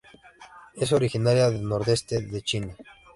[0.73, 2.75] Es originaria de nordeste de China.